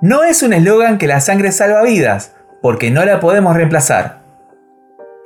[0.00, 4.20] No es un eslogan que la sangre salva vidas, porque no la podemos reemplazar.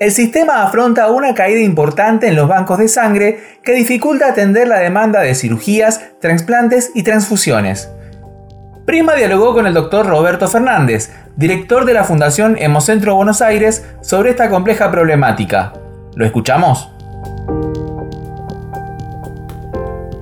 [0.00, 4.78] El sistema afronta una caída importante en los bancos de sangre que dificulta atender la
[4.78, 7.92] demanda de cirugías, trasplantes y transfusiones.
[8.86, 14.30] Prima dialogó con el doctor Roberto Fernández, director de la Fundación Hemocentro Buenos Aires, sobre
[14.30, 15.74] esta compleja problemática.
[16.14, 16.90] ¿Lo escuchamos?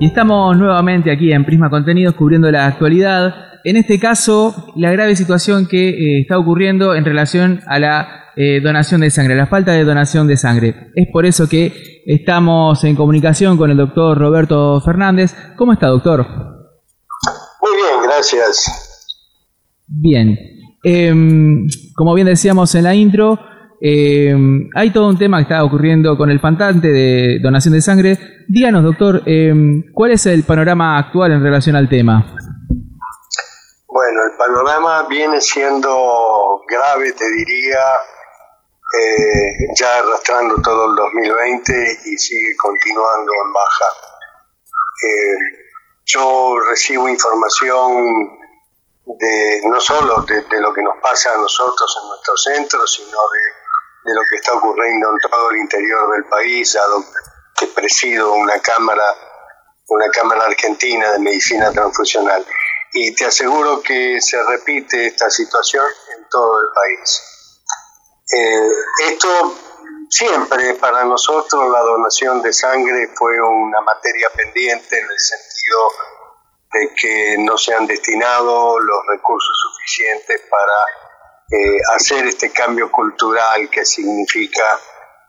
[0.01, 3.50] Y estamos nuevamente aquí en Prisma Contenidos cubriendo la actualidad.
[3.63, 8.59] En este caso, la grave situación que eh, está ocurriendo en relación a la eh,
[8.61, 10.91] donación de sangre, la falta de donación de sangre.
[10.95, 15.35] Es por eso que estamos en comunicación con el doctor Roberto Fernández.
[15.55, 16.25] ¿Cómo está, doctor?
[17.61, 19.17] Muy bien, gracias.
[19.87, 20.37] Bien.
[20.83, 23.39] Em, como bien decíamos en la intro,
[23.79, 28.17] em, hay todo un tema que está ocurriendo con el faltante de donación de sangre.
[28.47, 32.35] Díganos, doctor, em, ¿cuál es el panorama actual en relación al tema?
[34.11, 37.79] Bueno, el panorama viene siendo grave, te diría,
[38.99, 43.85] eh, ya arrastrando todo el 2020 y sigue continuando en baja.
[45.07, 45.37] Eh,
[46.03, 48.37] yo recibo información
[49.05, 54.13] de no solo de, lo que nos pasa a nosotros en nuestro centro, sino de,
[54.13, 57.01] lo que está ocurriendo en todo el interior del país, dado
[57.57, 59.05] que presido una cámara,
[59.87, 62.45] una cámara argentina de medicina transfusional.
[62.93, 65.85] Y te aseguro que se repite esta situación
[66.17, 67.21] en todo el país.
[68.33, 68.71] Eh,
[69.09, 69.55] esto
[70.09, 75.87] siempre para nosotros la donación de sangre fue una materia pendiente en el sentido
[76.73, 80.85] de que no se han destinado los recursos suficientes para
[81.51, 84.79] eh, hacer este cambio cultural que significa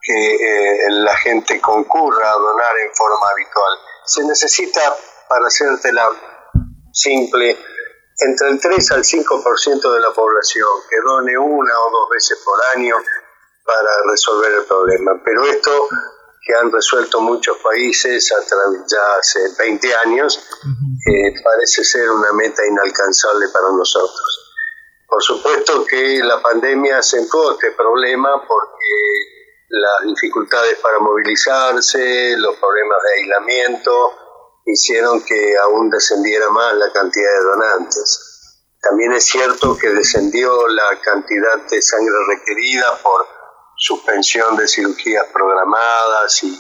[0.01, 3.79] que eh, la gente concurra a donar en forma habitual.
[4.05, 4.81] Se necesita,
[5.29, 6.11] para hacértela
[6.93, 7.59] simple,
[8.19, 12.59] entre el 3 al 5% de la población que done una o dos veces por
[12.77, 12.97] año
[13.65, 15.21] para resolver el problema.
[15.25, 15.89] Pero esto
[16.45, 20.45] que han resuelto muchos países a través ya hace 20 años,
[21.07, 24.55] eh, parece ser una meta inalcanzable para nosotros.
[25.07, 29.33] Por supuesto que la pandemia acentuó este problema porque
[29.69, 34.22] las dificultades para movilizarse, los problemas de aislamiento,
[34.65, 38.29] hicieron que aún descendiera más la cantidad de donantes.
[38.81, 43.27] También es cierto que descendió la cantidad de sangre requerida por
[43.77, 46.59] suspensión de cirugías programadas y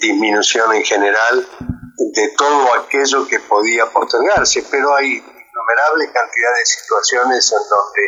[0.00, 1.48] disminución en general
[2.14, 8.04] de todo aquello que podía postergarse, pero hay innumerable cantidad de situaciones en donde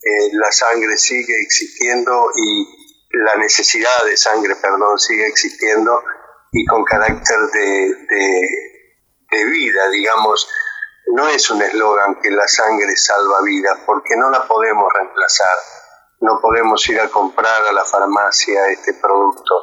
[0.00, 2.78] eh, la sangre sigue existiendo y
[3.10, 6.02] la necesidad de sangre, perdón, sigue existiendo
[6.52, 7.94] y con carácter de,
[9.30, 10.48] de, vida, digamos.
[11.14, 15.56] No es un eslogan que la sangre salva vidas, porque no la podemos reemplazar.
[16.20, 19.54] No podemos ir a comprar a la farmacia este producto.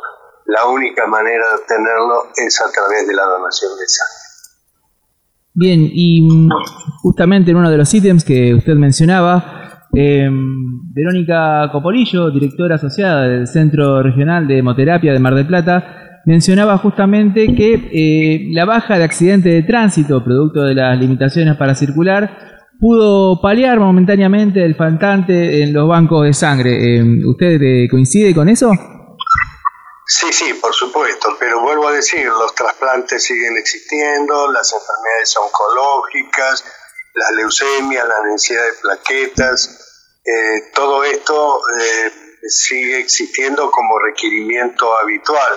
[0.46, 4.26] La única manera de obtenerlo es a través de la donación de sangre.
[5.54, 6.50] Bien, y mm,
[7.02, 10.28] justamente en uno de los ítems que usted mencionaba, eh,
[10.94, 17.56] Verónica Copolillo, directora asociada del Centro Regional de Hemoterapia de Mar del Plata, mencionaba justamente
[17.56, 23.40] que eh, la baja de accidentes de tránsito, producto de las limitaciones para circular, pudo
[23.42, 26.98] paliar momentáneamente el faltante en los bancos de sangre.
[26.98, 28.72] Eh, ¿Usted eh, coincide con eso?
[30.08, 36.64] Sí, sí, por supuesto, pero vuelvo a decir, los trasplantes siguen existiendo, las enfermedades oncológicas,
[37.16, 39.82] las leucemias, la necesidad de plaquetas,
[40.76, 41.62] todo esto
[42.48, 45.54] sigue existiendo como requerimiento habitual.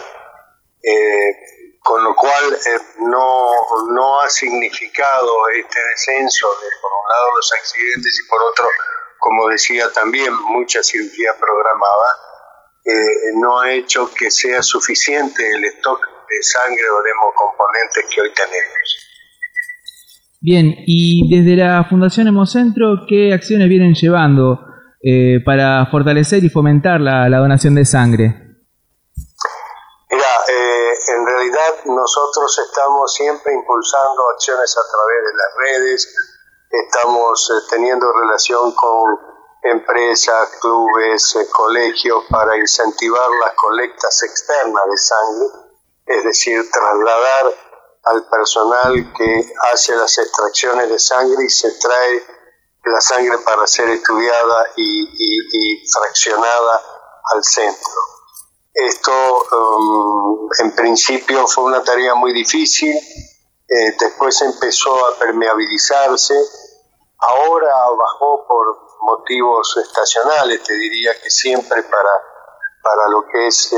[0.83, 3.51] Eh, con lo cual eh, no,
[3.95, 8.67] no ha significado este descenso de, por un lado, los accidentes y por otro,
[9.19, 12.11] como decía también, mucha cirugía programada,
[12.85, 18.21] eh, no ha hecho que sea suficiente el stock de sangre o de hemocomponentes que
[18.21, 18.99] hoy tenemos.
[20.41, 24.65] Bien, y desde la Fundación Hemocentro, ¿qué acciones vienen llevando
[25.45, 28.48] para fortalecer y fomentar la donación de sangre?
[31.09, 36.15] En realidad nosotros estamos siempre impulsando acciones a través de las redes,
[36.71, 39.19] estamos eh, teniendo relación con
[39.63, 45.47] empresas, clubes, eh, colegios para incentivar las colectas externas de sangre,
[46.07, 47.55] es decir, trasladar
[48.05, 52.23] al personal que hace las extracciones de sangre y se trae
[52.85, 56.81] la sangre para ser estudiada y fraccionada
[57.35, 58.18] al centro.
[58.87, 66.35] Esto um, en principio fue una tarea muy difícil, eh, después empezó a permeabilizarse,
[67.19, 72.11] ahora bajó por motivos estacionales, te diría que siempre para,
[72.81, 73.77] para lo que es eh,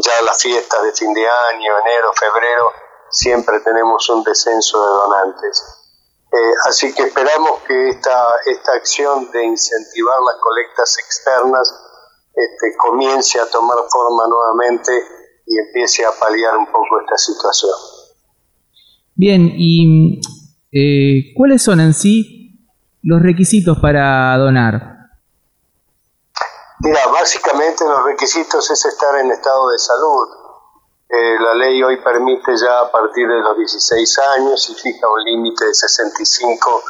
[0.00, 2.72] ya las fiestas de fin de año, enero, febrero,
[3.10, 5.64] siempre tenemos un descenso de donantes.
[6.30, 11.85] Eh, así que esperamos que esta, esta acción de incentivar las colectas externas
[12.36, 14.92] este, comience a tomar forma nuevamente
[15.46, 17.72] y empiece a paliar un poco esta situación.
[19.14, 20.20] Bien, ¿y
[20.70, 22.68] eh, cuáles son en sí
[23.02, 24.96] los requisitos para donar?
[26.80, 30.28] Mira, básicamente los requisitos es estar en estado de salud.
[31.08, 35.24] Eh, la ley hoy permite ya a partir de los 16 años y fija un
[35.24, 36.82] límite de 65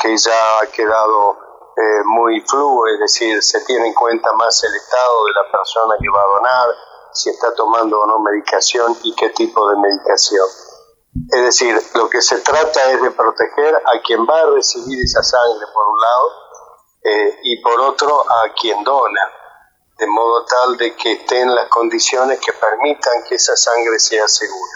[0.00, 1.43] que ya ha quedado
[1.76, 5.94] eh, muy fluo, es decir, se tiene en cuenta más el estado de la persona
[6.00, 6.68] que va a donar,
[7.12, 10.46] si está tomando o no medicación y qué tipo de medicación.
[11.30, 15.22] Es decir, lo que se trata es de proteger a quien va a recibir esa
[15.22, 16.30] sangre por un lado
[17.04, 19.20] eh, y por otro a quien dona,
[19.98, 24.72] de modo tal de que estén las condiciones que permitan que esa sangre sea segura.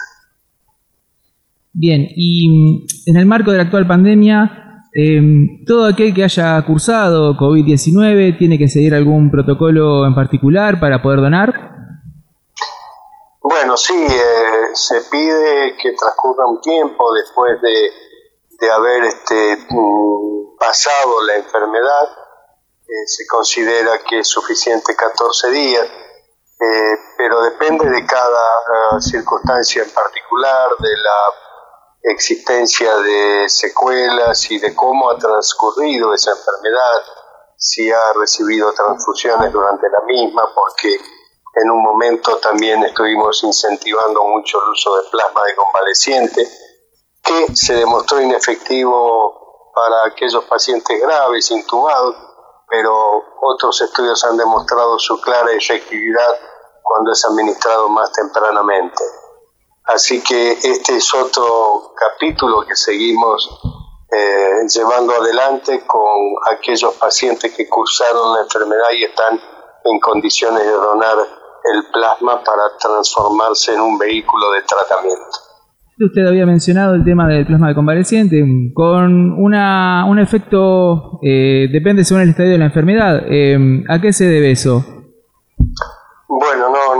[1.71, 4.68] Bien, y en el marco de la actual pandemia,
[4.99, 11.01] em, todo aquel que haya cursado COVID-19 tiene que seguir algún protocolo en particular para
[11.01, 11.69] poder donar.
[13.41, 17.91] Bueno, sí, eh, se pide que transcurra un tiempo después de,
[18.59, 22.09] de haber este, mm, pasado la enfermedad.
[22.87, 29.91] Eh, se considera que es suficiente 14 días, eh, pero depende de cada circunstancia en
[29.91, 31.48] particular, de la
[32.03, 37.03] existencia de secuelas y de cómo ha transcurrido esa enfermedad,
[37.57, 40.97] si ha recibido transfusiones durante la misma, porque
[41.55, 46.47] en un momento también estuvimos incentivando mucho el uso de plasma de convaleciente,
[47.23, 52.15] que se demostró inefectivo para aquellos pacientes graves, intubados,
[52.69, 56.39] pero otros estudios han demostrado su clara efectividad
[56.81, 59.03] cuando es administrado más tempranamente.
[59.93, 63.49] Así que este es otro capítulo que seguimos
[64.11, 66.11] eh, llevando adelante con
[66.51, 69.39] aquellos pacientes que cursaron la enfermedad y están
[69.83, 71.17] en condiciones de donar
[71.73, 75.37] el plasma para transformarse en un vehículo de tratamiento.
[75.99, 78.45] Usted había mencionado el tema del plasma de convaleciente
[78.75, 83.23] con una, un efecto, eh, depende según el estadio de la enfermedad.
[83.27, 84.98] Eh, ¿A qué se debe eso?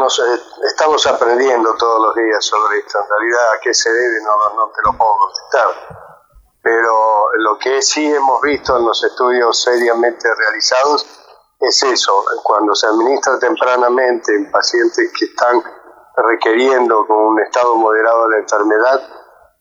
[0.09, 0.23] No sé,
[0.63, 2.97] estamos aprendiendo todos los días sobre esto.
[2.97, 6.17] En realidad, a qué se debe no, no te lo puedo contestar.
[6.63, 11.05] Pero lo que sí hemos visto en los estudios seriamente realizados
[11.59, 15.61] es eso, cuando se administra tempranamente en pacientes que están
[16.15, 19.07] requiriendo con un estado moderado de la enfermedad,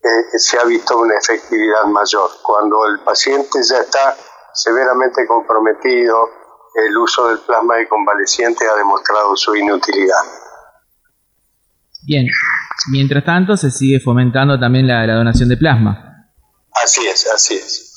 [0.02, 2.30] eh, se ha visto una efectividad mayor.
[2.42, 4.16] Cuando el paciente ya está
[4.54, 6.37] severamente comprometido,
[6.74, 10.22] el uso del plasma de convaleciente ha demostrado su inutilidad.
[12.06, 12.26] Bien,
[12.90, 16.26] mientras tanto se sigue fomentando también la donación de plasma.
[16.84, 17.88] Así es, así es.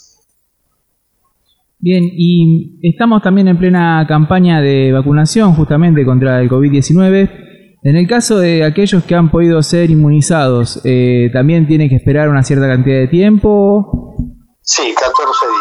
[1.83, 7.79] Bien, y estamos también en plena campaña de vacunación justamente contra el COVID-19.
[7.83, 12.29] En el caso de aquellos que han podido ser inmunizados, eh, ¿también tienen que esperar
[12.29, 14.15] una cierta cantidad de tiempo?
[14.61, 15.60] Sí, 14 días.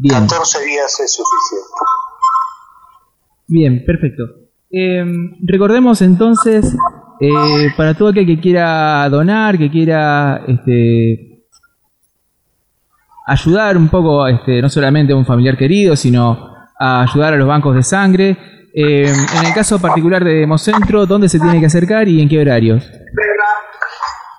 [0.00, 0.26] Bien.
[0.26, 1.68] 14 días es suficiente.
[3.46, 4.24] Bien, perfecto.
[4.70, 6.74] Em, recordemos entonces,
[7.20, 11.44] eh, para todo aquel que quiera donar, que quiera este,
[13.26, 17.46] ayudar un poco, este, no solamente a un familiar querido, sino a ayudar a los
[17.46, 18.36] bancos de sangre.
[18.74, 22.40] Eh, en el caso particular de Hemocentro, ¿dónde se tiene que acercar y en qué
[22.40, 22.82] horarios?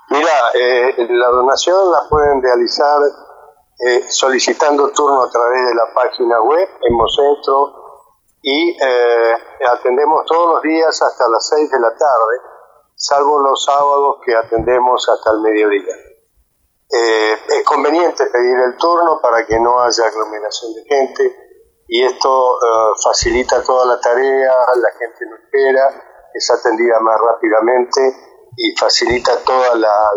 [0.10, 3.00] Mira, eh, la donación la pueden realizar
[3.86, 7.82] eh, solicitando turno a través de la página web Hemocentro
[8.42, 8.78] y
[9.72, 12.36] atendemos todos los días hasta las 6 de la tarde,
[12.94, 15.96] salvo los sábados que atendemos hasta el mediodía.
[16.96, 21.36] Eh, es conveniente pedir el turno para que no haya aglomeración de gente
[21.88, 25.90] y esto eh, facilita toda la tarea, la gente no espera,
[26.32, 28.00] es atendida más rápidamente
[28.56, 30.12] y facilita toda la,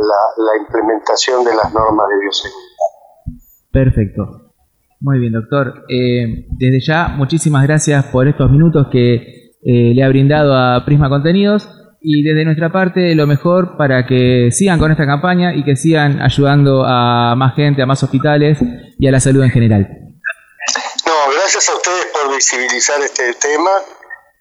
[0.61, 2.76] implementación de las normas de bioseguridad.
[3.77, 4.55] Perfecto.
[5.01, 5.85] Muy bien, doctor.
[5.91, 11.69] Eh, desde ya, muchísimas gracias por estos minutos que le ha brindado a Prisma Contenidos
[12.01, 16.23] y desde nuestra parte lo mejor para que sigan con esta campaña y que sigan
[16.23, 18.59] ayudando a más gente, a más hospitales
[18.99, 19.87] y a la salud en general.
[21.05, 23.73] No, gracias a ustedes por visibilizar este tema.